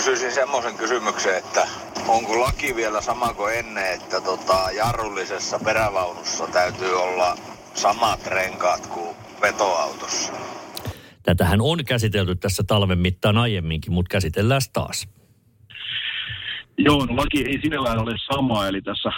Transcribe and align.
Kysyisin 0.00 0.32
semmoisen 0.32 0.76
kysymyksen, 0.76 1.38
että 1.38 1.68
onko 2.08 2.40
laki 2.40 2.76
vielä 2.76 3.00
sama 3.00 3.34
kuin 3.34 3.54
ennen, 3.58 3.94
että 3.94 4.20
tota, 4.20 4.70
jarrullisessa 4.76 5.58
perävaunussa 5.64 6.46
täytyy 6.46 6.94
olla 7.02 7.36
samat 7.74 8.26
renkaat 8.26 8.86
kuin 8.86 9.16
vetoautossa? 9.42 10.32
Tätähän 11.22 11.60
on 11.60 11.84
käsitelty 11.84 12.34
tässä 12.36 12.62
talven 12.66 12.98
mittaan 12.98 13.36
aiemminkin, 13.36 13.92
mutta 13.92 14.12
käsitellään 14.12 14.60
taas. 14.72 15.08
Joo, 16.78 17.06
no 17.06 17.16
laki 17.16 17.44
ei 17.46 17.60
sinällään 17.62 17.98
ole 17.98 18.14
sama, 18.34 18.66
eli 18.66 18.82
tässä 18.82 19.10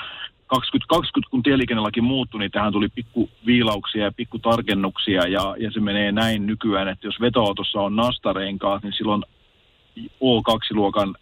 2020, 0.47 1.31
kun 1.31 1.43
tieliikennelaki 1.43 2.01
muuttui, 2.01 2.41
niin 2.41 2.51
tähän 2.51 2.73
tuli 2.73 2.89
pikku 2.89 3.31
viilauksia 3.47 4.05
ja 4.05 4.13
pikku 4.13 4.39
tarkennuksia, 4.39 5.29
ja, 5.29 5.57
ja 5.59 5.71
se 5.71 5.81
menee 5.81 6.13
näin 6.13 6.47
nykyään, 6.47 6.89
että 6.89 7.07
jos 7.07 7.21
vetoautossa 7.21 7.81
on 7.81 7.97
nastarenkaat, 7.97 8.83
niin 8.83 8.93
silloin 8.93 9.25
O2-luokan 9.99 11.17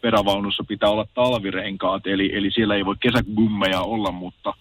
perävaunussa 0.00 0.64
pitää 0.68 0.90
olla 0.90 1.06
talvirenkaat, 1.14 2.06
eli, 2.06 2.36
eli 2.36 2.50
siellä 2.50 2.74
ei 2.74 2.84
voi 2.84 2.94
kesägummeja 3.00 3.80
olla, 3.80 4.12
mutta 4.12 4.54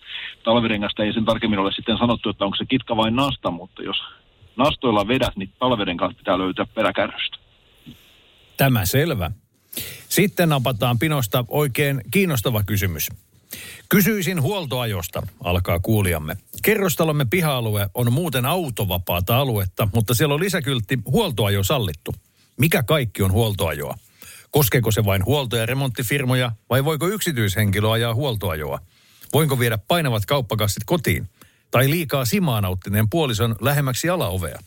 talvirengasta 0.44 1.04
ei 1.04 1.14
sen 1.14 1.26
tarkemmin 1.26 1.60
ole 1.60 1.72
sitten 1.72 1.98
sanottu, 1.98 2.30
että 2.30 2.46
onko 2.46 2.58
se 2.58 2.66
kitka 2.66 2.98
vai 2.98 3.12
nasta, 3.12 3.52
mutta 3.52 3.84
jos 3.84 3.98
nastoilla 4.56 5.08
vedät, 5.08 5.36
niin 5.36 5.50
talvirenkaat 5.60 6.18
pitää 6.18 6.38
löytää 6.38 6.66
peräkärrystä. 6.66 7.38
Tämä 8.58 8.86
selvä. 8.86 9.32
Sitten 10.10 10.50
napataan 10.50 11.00
Pinosta 11.00 11.46
oikein 11.48 12.02
kiinnostava 12.12 12.64
kysymys. 12.64 13.10
Kysyisin 13.90 14.42
huoltoajosta, 14.42 15.28
alkaa 15.44 15.80
kuulijamme. 15.80 16.38
Kerrostalomme 16.64 17.26
piha-alue 17.30 17.88
on 17.94 18.14
muuten 18.14 18.46
autovapaata 18.46 19.38
aluetta, 19.38 19.88
mutta 19.94 20.14
siellä 20.14 20.34
on 20.34 20.40
lisäkyltti 20.40 21.00
huoltoajo 21.06 21.64
sallittu. 21.64 22.16
Mikä 22.58 22.84
kaikki 22.84 23.24
on 23.24 23.32
huoltoajoa? 23.32 23.94
Koskeeko 24.52 24.92
se 24.92 25.06
vain 25.06 25.26
huolto- 25.26 25.58
ja 25.58 25.66
remonttifirmoja 25.66 26.52
vai 26.70 26.86
voiko 26.86 27.08
yksityishenkilö 27.08 27.92
ajaa 27.92 28.14
huoltoajoa? 28.14 28.80
Voinko 29.34 29.60
viedä 29.60 29.78
painavat 29.78 30.26
kauppakassit 30.26 30.84
kotiin? 30.86 31.30
Tai 31.72 31.90
liikaa 31.90 32.26
simaa 32.26 32.62
nauttineen 32.62 33.10
puolison 33.10 33.56
lähemmäksi 33.62 34.10
alaovea? 34.10 34.60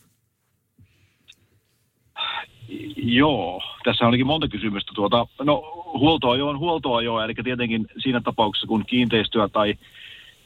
Joo, 2.97 3.63
tässä 3.85 4.07
olikin 4.07 4.27
monta 4.27 4.49
kysymystä. 4.49 4.93
Tuota, 4.95 5.27
no, 5.43 5.63
huoltoajo 5.99 6.49
on 6.49 6.59
huoltoajoa, 6.59 7.25
eli 7.25 7.35
tietenkin 7.45 7.87
siinä 7.99 8.21
tapauksessa, 8.21 8.67
kun 8.67 8.85
kiinteistöä 8.87 9.49
tai 9.49 9.75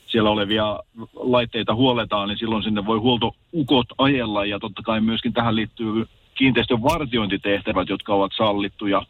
siellä 0.07 0.31
olevia 0.31 0.81
laitteita 1.15 1.75
huoletaan, 1.75 2.29
niin 2.29 2.39
silloin 2.39 2.63
sinne 2.63 2.87
voi 2.87 2.99
huoltoukot 2.99 3.87
ajella, 3.99 4.45
ja 4.45 4.59
totta 4.59 4.83
kai 4.83 5.01
myöskin 5.01 5.33
tähän 5.33 5.57
liittyy 5.57 6.07
kiinteistön 6.35 6.83
vartiointitehtävät, 6.83 7.89
jotka 7.89 8.15
ovat 8.15 8.33
sallittuja. 8.37 9.03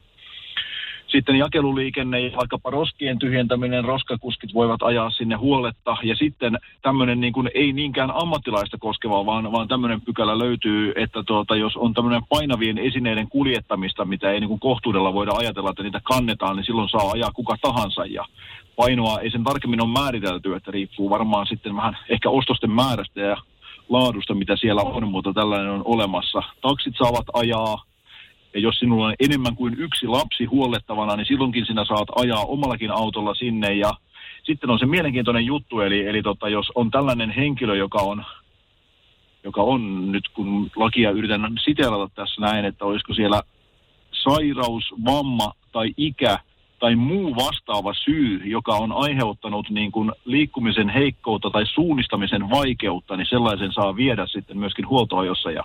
Sitten 1.13 1.37
jakeluliikenne 1.37 2.21
ja 2.21 2.37
vaikkapa 2.37 2.71
roskien 2.71 3.19
tyhjentäminen, 3.19 3.85
roskakuskit 3.85 4.55
voivat 4.55 4.83
ajaa 4.83 5.11
sinne 5.11 5.35
huoletta. 5.35 5.97
Ja 6.03 6.17
sitten 6.17 6.59
tämmöinen 6.83 7.21
niin 7.21 7.33
kuin 7.33 7.51
ei 7.55 7.73
niinkään 7.73 8.11
ammattilaista 8.15 8.79
koskeva, 8.79 9.27
vaan, 9.27 9.53
vaan 9.53 9.69
tämmöinen 9.69 10.01
pykälä 10.01 10.39
löytyy, 10.39 10.93
että 10.97 11.23
tuota, 11.23 11.57
jos 11.57 11.77
on 11.77 11.95
tämmöinen 11.95 12.23
painavien 12.29 12.79
esineiden 12.79 13.29
kuljettamista, 13.29 14.05
mitä 14.05 14.31
ei 14.31 14.41
niin 14.41 14.49
kuin 14.49 14.61
kohtuudella 14.61 15.15
voida 15.15 15.33
ajatella, 15.33 15.71
että 15.71 15.83
niitä 15.83 16.01
kannetaan, 16.05 16.57
niin 16.57 16.65
silloin 16.65 16.89
saa 16.89 17.11
ajaa 17.11 17.31
kuka 17.35 17.57
tahansa. 17.63 18.05
Ja 18.05 18.25
painoa 18.77 19.21
ei 19.21 19.31
sen 19.31 19.45
tarkemmin 19.45 19.83
ole 19.83 19.93
määritelty, 19.93 20.55
että 20.55 20.71
riippuu 20.71 21.11
varmaan 21.11 21.47
sitten 21.47 21.77
vähän 21.77 21.97
ehkä 22.09 22.31
ostosten 22.31 22.71
määrästä 22.71 23.21
ja 23.21 23.37
laadusta, 23.89 24.35
mitä 24.35 24.57
siellä 24.57 24.83
on, 24.83 25.09
mutta 25.09 25.33
tällainen 25.33 25.71
on 25.71 25.83
olemassa. 25.85 26.43
Taksit 26.61 26.95
saavat 26.99 27.27
ajaa, 27.33 27.85
ja 28.55 28.61
jos 28.61 28.79
sinulla 28.79 29.07
on 29.07 29.15
enemmän 29.21 29.57
kuin 29.57 29.75
yksi 29.79 30.07
lapsi 30.07 30.45
huollettavana, 30.45 31.17
niin 31.17 31.27
silloinkin 31.27 31.67
sinä 31.67 31.85
saat 31.85 32.09
ajaa 32.17 32.45
omallakin 32.45 32.91
autolla 32.91 33.35
sinne. 33.35 33.75
Ja 33.75 33.93
sitten 34.43 34.71
on 34.71 34.79
se 34.79 34.87
mielenkiintoinen 34.87 35.47
juttu, 35.47 35.81
eli, 35.81 36.07
eli 36.07 36.23
tota, 36.23 36.49
jos 36.49 36.73
on 36.75 36.91
tällainen 36.91 37.31
henkilö, 37.31 37.77
joka 37.77 37.99
on, 37.99 38.25
joka 39.45 39.63
on 39.63 40.13
nyt, 40.13 40.29
kun 40.29 40.71
lakia 40.77 41.11
yritän 41.11 41.53
siteerata 41.65 42.09
tässä 42.15 42.41
näin, 42.41 42.65
että 42.65 42.85
olisiko 42.85 43.15
siellä 43.15 43.43
sairaus, 44.13 44.85
vamma 45.05 45.53
tai 45.73 45.95
ikä 45.97 46.39
tai 46.83 46.97
muu 46.97 47.37
vastaava 47.37 47.95
syy, 47.95 48.41
joka 48.45 48.73
on 48.73 48.93
aiheuttanut 48.93 49.71
niin 49.71 49.93
kuin 49.93 50.13
liikkumisen 50.25 50.89
heikkoutta 50.89 51.51
tai 51.51 51.67
suunnistamisen 51.67 52.51
vaikeutta, 52.51 53.17
niin 53.17 53.27
sellaisen 53.31 53.73
saa 53.73 53.97
viedä 53.97 54.27
sitten 54.27 54.59
myöskin 54.59 54.89
huoltoajossa. 54.89 55.51
Ja 55.51 55.65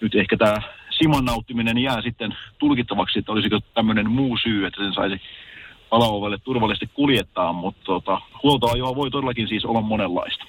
nyt 0.00 0.14
ehkä 0.14 0.36
tämä 0.36 0.56
siman 0.98 1.24
nauttiminen 1.24 1.78
jää 1.78 2.02
sitten 2.02 2.36
tulkittavaksi, 2.58 3.18
että 3.18 3.32
olisiko 3.32 3.60
tämmöinen 3.74 4.10
muu 4.10 4.38
syy, 4.42 4.66
että 4.66 4.82
sen 4.82 4.94
saisi 4.94 5.20
alaovelle 5.90 6.38
turvallisesti 6.38 6.90
kuljettaa, 6.94 7.52
mutta 7.52 7.80
tota, 7.84 8.20
huoltoajoa 8.42 8.96
voi 8.96 9.10
todellakin 9.10 9.48
siis 9.48 9.64
olla 9.64 9.80
monenlaista. 9.80 10.44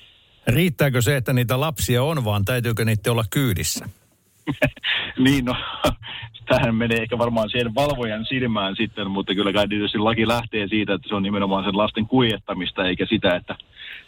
Riittääkö 0.48 1.02
se, 1.02 1.18
että 1.18 1.34
niitä 1.34 1.60
lapsia 1.60 2.04
on, 2.04 2.26
vaan 2.26 2.46
täytyykö 2.46 2.86
niitä 2.86 3.12
olla 3.12 3.26
kyydissä? 3.30 4.01
niin, 5.26 5.46
no, 5.46 5.56
tähän 6.50 6.76
menee 6.76 7.02
ehkä 7.02 7.18
varmaan 7.18 7.50
siihen 7.50 7.76
valvojan 7.76 8.26
silmään 8.26 8.76
sitten, 8.76 9.12
mutta 9.12 9.36
kyllä 9.36 9.54
kai 9.54 9.68
tietysti 9.68 9.98
laki 9.98 10.28
lähtee 10.28 10.68
siitä, 10.68 10.94
että 10.94 11.10
se 11.10 11.16
on 11.16 11.24
nimenomaan 11.24 11.64
sen 11.64 11.78
lasten 11.78 12.08
kuljettamista, 12.08 12.86
eikä 12.86 13.06
sitä, 13.06 13.36
että 13.36 13.56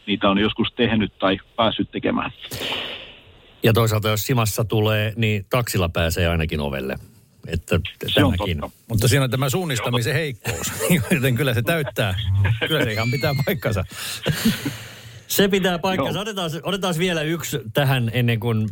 niitä 0.07 0.29
on 0.29 0.37
joskus 0.37 0.67
tehnyt 0.75 1.13
tai 1.19 1.37
päässyt 1.55 1.91
tekemään. 1.91 2.31
Ja 3.63 3.73
toisaalta 3.73 4.09
jos 4.09 4.25
Simassa 4.25 4.65
tulee, 4.65 5.13
niin 5.15 5.45
taksilla 5.49 5.89
pääsee 5.89 6.27
ainakin 6.27 6.59
ovelle. 6.59 6.95
Että 7.47 7.79
se 8.07 8.13
tämäkin. 8.21 8.63
On 8.63 8.69
totta. 8.69 8.85
Mutta 8.89 9.07
siinä 9.07 9.23
on 9.23 9.29
tämä 9.29 9.49
suunnistamisen 9.49 10.13
heikkous, 10.13 10.71
joten 11.11 11.35
kyllä 11.35 11.53
se 11.53 11.61
täyttää. 11.61 12.15
Kyllä 12.67 12.83
se 12.83 12.93
ihan 12.93 13.11
pitää 13.11 13.33
paikkansa. 13.45 13.85
Se 15.27 15.47
pitää 15.47 15.79
paikkansa. 15.79 16.19
Otetaan, 16.19 16.51
otetaan 16.63 16.95
vielä 16.97 17.21
yksi 17.21 17.59
tähän 17.73 18.11
ennen 18.13 18.39
kuin 18.39 18.69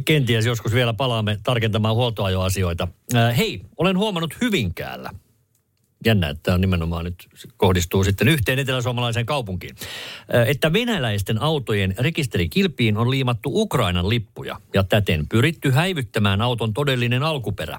kenties 0.00 0.46
joskus 0.46 0.74
vielä 0.74 0.92
palaamme 0.92 1.38
tarkentamaan 1.42 1.94
huoltoajoasioita. 1.94 2.88
Äh, 3.14 3.36
hei, 3.36 3.60
olen 3.76 3.98
huomannut 3.98 4.34
Hyvinkäällä. 4.40 5.10
Jännä, 6.06 6.28
että 6.28 6.54
on 6.54 6.60
nimenomaan 6.60 7.04
nyt 7.04 7.28
kohdistuu 7.56 8.04
sitten 8.04 8.28
yhteen 8.28 8.58
eteläsuomalaiseen 8.58 9.26
kaupunkiin. 9.26 9.76
Äh, 10.34 10.48
että 10.48 10.72
venäläisten 10.72 11.42
autojen 11.42 11.94
rekisterikilpiin 11.98 12.96
on 12.96 13.10
liimattu 13.10 13.50
Ukrainan 13.62 14.08
lippuja 14.08 14.60
ja 14.74 14.84
täten 14.84 15.28
pyritty 15.28 15.70
häivyttämään 15.70 16.40
auton 16.40 16.74
todellinen 16.74 17.22
alkuperä. 17.22 17.78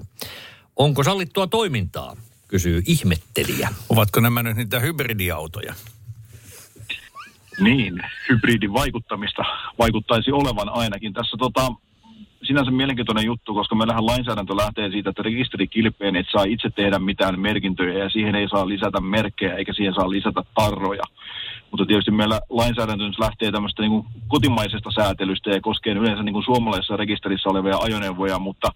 Onko 0.76 1.04
sallittua 1.04 1.46
toimintaa, 1.46 2.16
kysyy 2.48 2.82
ihmettelijä. 2.86 3.68
Ovatko 3.88 4.20
nämä 4.20 4.42
nyt 4.42 4.56
niitä 4.56 4.80
hybridiautoja? 4.80 5.74
Niin, 7.60 8.02
hybridin 8.28 8.72
vaikuttamista 8.72 9.42
vaikuttaisi 9.78 10.32
olevan 10.32 10.68
ainakin. 10.68 11.12
Tässä 11.12 11.36
tota, 11.36 11.72
sinänsä 12.44 12.70
mielenkiintoinen 12.70 13.24
juttu, 13.24 13.54
koska 13.54 13.74
meillähän 13.74 14.06
lainsäädäntö 14.06 14.56
lähtee 14.56 14.90
siitä, 14.90 15.10
että 15.10 15.22
rekisterikilpeen 15.22 16.16
et 16.16 16.26
saa 16.32 16.44
itse 16.44 16.70
tehdä 16.70 16.98
mitään 16.98 17.40
merkintöjä 17.40 18.04
ja 18.04 18.10
siihen 18.10 18.34
ei 18.34 18.48
saa 18.48 18.68
lisätä 18.68 19.00
merkkejä 19.00 19.54
eikä 19.54 19.72
siihen 19.72 19.94
saa 19.94 20.10
lisätä 20.10 20.42
tarroja. 20.54 21.02
Mutta 21.70 21.86
tietysti 21.86 22.10
meillä 22.10 22.40
lainsäädäntö 22.50 23.04
lähtee 23.18 23.52
tämmöistä 23.52 23.82
niin 23.82 24.04
kotimaisesta 24.28 24.90
säätelystä 24.90 25.50
ja 25.50 25.60
koskee 25.60 25.92
yleensä 25.92 26.22
niin 26.22 26.32
kuin 26.32 26.44
suomalaisessa 26.44 26.96
rekisterissä 26.96 27.48
olevia 27.48 27.76
ajoneuvoja, 27.76 28.38
mutta 28.38 28.68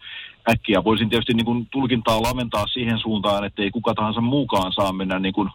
äkkiä 0.51 0.85
voisin 0.85 1.09
tietysti 1.09 1.35
niin 1.35 1.45
kuin 1.45 1.67
tulkintaa 1.71 2.23
laventaa 2.23 2.67
siihen 2.67 2.99
suuntaan, 2.99 3.45
että 3.45 3.63
ei 3.63 3.71
kuka 3.71 3.95
tahansa 3.95 4.21
muukaan 4.21 4.73
saa 4.73 4.93
mennä 4.93 5.19
niin 5.19 5.35
kuin 5.35 5.51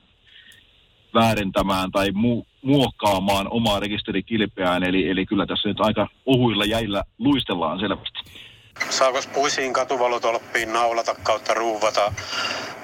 väärentämään 1.13 1.92
tai 1.92 2.10
mu- 2.10 2.45
muokkaamaan 2.62 3.48
omaa 3.50 3.80
rekisterikilpeään. 3.80 4.83
Eli, 4.83 5.10
eli 5.10 5.25
kyllä 5.25 5.45
tässä 5.45 5.69
nyt 5.69 5.80
aika 5.80 6.07
ohuilla 6.25 6.65
jäillä 6.65 7.04
luistellaan 7.18 7.80
selvästi. 7.80 8.19
Saako 8.89 9.19
puisiin 9.33 9.74
katuvalotolppiin 9.74 10.74
naulata 10.74 11.15
kautta 11.24 11.54
ruuvata 11.54 12.13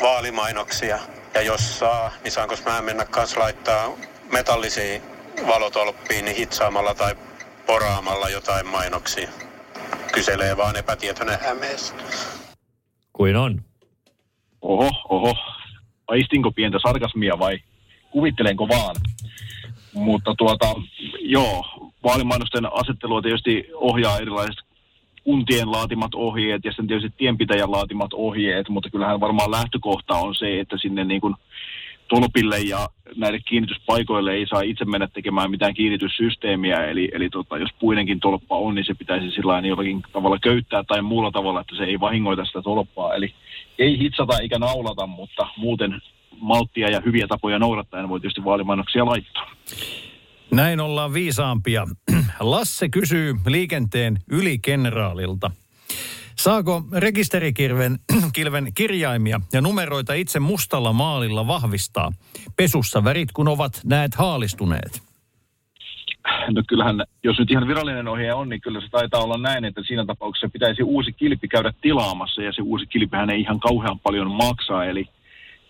vaalimainoksia? 0.02 1.00
Ja 1.34 1.42
jos 1.42 1.80
saa, 1.80 2.12
niin 2.24 2.32
saanko 2.32 2.56
mä 2.66 2.82
mennä 2.82 3.06
kanssa 3.06 3.40
laittaa 3.40 3.90
metallisiin 4.32 5.02
valotolppiin 5.48 6.26
niin 6.26 6.38
hitsaamalla 6.38 6.96
tai 6.96 7.16
poraamalla 7.66 8.30
jotain 8.30 8.68
mainoksia? 8.68 9.30
Kyselee 10.14 10.58
vaan 10.58 10.76
epätietoinen 10.76 11.40
hämeessä. 11.40 11.94
Kuin 13.14 13.36
on? 13.36 13.62
Oho, 14.62 14.90
oho. 15.10 15.36
Aistinko 16.08 16.52
pientä 16.52 16.78
sarkasmia 16.88 17.40
vai 17.40 17.60
kuvittelenko 18.12 18.68
vaan? 18.68 18.96
Mutta 19.94 20.36
tuota, 20.38 20.74
joo, 21.20 21.66
vaalimainosten 22.04 22.74
asettelua 22.74 23.22
tietysti 23.22 23.68
ohjaa 23.74 24.18
erilaiset 24.18 24.66
kuntien 25.24 25.72
laatimat 25.72 26.16
ohjeet 26.16 26.66
ja 26.66 26.72
sitten 26.72 26.88
tietysti 26.88 27.14
tienpitäjän 27.18 27.72
laatimat 27.72 28.14
ohjeet, 28.14 28.70
mutta 28.70 28.90
kyllähän 28.90 29.20
varmaan 29.20 29.52
lähtökohta 29.52 30.16
on 30.16 30.36
se, 30.36 30.60
että 30.60 30.78
sinne 30.78 31.06
niin 31.06 31.22
kuin 31.22 31.36
tolpille 32.08 32.60
ja 32.60 32.90
näille 33.16 33.40
kiinnityspaikoille 33.40 34.34
ei 34.34 34.48
saa 34.48 34.62
itse 34.62 34.86
mennä 34.86 35.08
tekemään 35.08 35.52
mitään 35.52 35.74
kiinnityssysteemiä, 35.74 36.86
eli, 36.86 37.10
eli 37.14 37.30
tota, 37.30 37.58
jos 37.58 37.70
puinenkin 37.80 38.20
tolppa 38.20 38.56
on, 38.56 38.76
niin 38.76 38.86
se 38.86 38.94
pitäisi 38.94 39.32
sillä 39.32 39.60
jollakin 39.60 40.02
tavalla 40.14 40.40
köyttää 40.40 40.84
tai 40.84 41.02
muulla 41.02 41.32
tavalla, 41.32 41.62
että 41.62 41.76
se 41.78 41.84
ei 41.84 42.00
vahingoita 42.00 42.46
sitä 42.46 42.62
tolppaa. 42.62 43.16
Eli 43.16 43.34
ei 43.80 44.00
hitsata 44.00 44.40
eikä 44.40 44.60
naulata, 44.60 45.08
mutta 45.08 45.48
muuten 45.58 46.02
malttia 46.42 46.90
ja 46.90 47.02
hyviä 47.06 47.28
tapoja 47.28 47.60
noudattaen 47.60 48.10
voi 48.10 48.20
tietysti 48.20 48.44
vaalimainoksia 48.44 49.06
laittaa. 49.06 49.52
Näin 50.52 50.80
ollaan 50.80 51.14
viisaampia. 51.14 51.88
Lasse 52.40 52.90
kysyy 52.90 53.36
liikenteen 53.48 54.20
ylikenraalilta. 54.32 55.52
Saako 56.36 56.84
rekisterikirven 56.98 58.00
kilven 58.36 58.72
kirjaimia 58.76 59.42
ja 59.54 59.62
numeroita 59.62 60.14
itse 60.14 60.40
mustalla 60.40 60.94
maalilla 60.94 61.48
vahvistaa? 61.48 62.12
Pesussa 62.56 63.04
värit 63.04 63.32
kun 63.32 63.48
ovat 63.48 63.82
näet 63.86 64.16
haalistuneet. 64.16 65.10
No 66.52 66.64
kyllähän, 66.68 67.04
jos 67.24 67.40
nyt 67.40 67.52
ihan 67.52 67.68
virallinen 67.68 68.08
ohje 68.08 68.34
on, 68.34 68.50
niin 68.50 68.62
kyllä 68.62 68.82
se 68.82 68.88
taitaa 68.92 69.24
olla 69.24 69.38
näin, 69.38 69.66
että 69.66 69.82
siinä 69.88 70.06
tapauksessa 70.06 70.50
pitäisi 70.54 70.84
uusi 70.84 71.14
kilpi 71.14 71.48
käydä 71.48 71.74
tilaamassa 71.82 72.42
ja 72.42 72.54
se 72.54 72.62
uusi 72.62 72.86
kilpihän 72.86 73.30
ei 73.30 73.42
ihan 73.42 73.60
kauhean 73.60 74.00
paljon 74.00 74.32
maksaa, 74.32 74.86
eli 74.86 75.10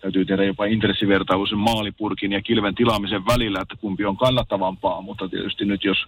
täytyy 0.00 0.24
tehdä 0.24 0.44
jopa 0.44 0.64
intressivertailu 0.64 1.46
sen 1.46 1.58
maalipurkin 1.58 2.32
ja 2.32 2.42
kilven 2.42 2.74
tilaamisen 2.74 3.26
välillä, 3.26 3.60
että 3.60 3.76
kumpi 3.76 4.04
on 4.04 4.16
kannattavampaa, 4.16 5.00
mutta 5.00 5.28
tietysti 5.28 5.64
nyt 5.64 5.84
jos 5.84 5.98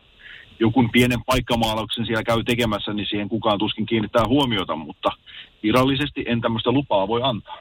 joku 0.61 0.89
pienen 0.93 1.25
paikkamaalauksen 1.27 2.07
siellä 2.07 2.23
käy 2.23 2.45
tekemässä, 2.45 2.93
niin 2.93 3.07
siihen 3.07 3.29
kukaan 3.29 3.59
tuskin 3.59 3.87
kiinnittää 3.87 4.27
huomiota, 4.27 4.77
mutta 4.77 5.11
virallisesti 5.63 6.25
en 6.27 6.41
tämmöistä 6.41 6.73
lupaa 6.73 7.09
voi 7.09 7.21
antaa. 7.25 7.59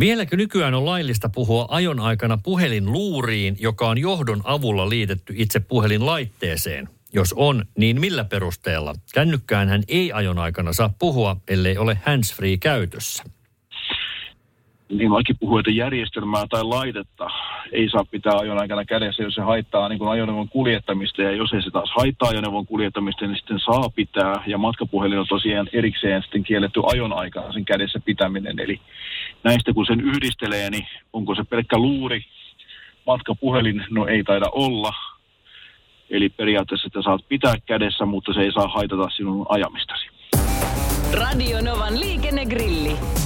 Vieläkö 0.00 0.36
nykyään 0.36 0.74
on 0.74 0.84
laillista 0.84 1.28
puhua 1.28 1.66
ajon 1.68 2.00
aikana 2.00 2.38
puhelinluuriin, 2.42 3.56
joka 3.60 3.88
on 3.88 3.98
johdon 3.98 4.40
avulla 4.44 4.88
liitetty 4.88 5.34
itse 5.36 5.60
puhelinlaitteeseen? 5.60 6.88
Jos 7.12 7.34
on, 7.36 7.64
niin 7.78 8.00
millä 8.00 8.24
perusteella? 8.24 8.94
Kännykkään 9.14 9.68
hän 9.68 9.82
ei 9.88 10.12
ajon 10.12 10.38
aikana 10.38 10.72
saa 10.72 10.90
puhua, 10.98 11.36
ellei 11.48 11.78
ole 11.78 11.98
handsfree 12.06 12.56
käytössä 12.56 13.24
niin 14.88 15.12
laki 15.12 15.34
puhuu, 15.34 15.58
että 15.58 15.70
järjestelmää 15.70 16.44
tai 16.50 16.64
laitetta 16.64 17.30
ei 17.72 17.88
saa 17.90 18.04
pitää 18.04 18.32
ajon 18.38 18.60
aikana 18.60 18.84
kädessä, 18.84 19.22
jos 19.22 19.34
se 19.34 19.42
haittaa 19.42 19.88
niin 19.88 19.98
kuin 19.98 20.10
ajoneuvon 20.10 20.48
kuljettamista. 20.48 21.22
Ja 21.22 21.32
jos 21.32 21.52
ei 21.52 21.62
se 21.62 21.70
taas 21.70 21.90
haittaa 21.96 22.28
ajoneuvon 22.28 22.66
kuljettamista, 22.66 23.26
niin 23.26 23.36
sitten 23.36 23.60
saa 23.60 23.90
pitää. 23.94 24.42
Ja 24.46 24.58
matkapuhelin 24.58 25.18
on 25.18 25.26
tosiaan 25.28 25.68
erikseen 25.72 26.22
sitten 26.22 26.44
kielletty 26.44 26.80
ajon 26.86 27.12
aikana 27.12 27.52
sen 27.52 27.64
kädessä 27.64 28.00
pitäminen. 28.04 28.60
Eli 28.60 28.80
näistä 29.44 29.72
kun 29.72 29.86
sen 29.86 30.00
yhdistelee, 30.00 30.70
niin 30.70 30.86
onko 31.12 31.34
se 31.34 31.44
pelkkä 31.44 31.78
luuri, 31.78 32.24
matkapuhelin, 33.06 33.84
no 33.90 34.06
ei 34.06 34.24
taida 34.24 34.46
olla. 34.52 34.92
Eli 36.10 36.28
periaatteessa 36.28 36.86
että 36.86 37.02
saat 37.02 37.20
pitää 37.28 37.54
kädessä, 37.66 38.06
mutta 38.06 38.32
se 38.32 38.40
ei 38.40 38.52
saa 38.52 38.68
haitata 38.68 39.10
sinun 39.16 39.46
ajamistasi. 39.48 40.06
Radio 41.12 41.60
Novan 41.60 42.00
liikennegrilli. 42.00 43.25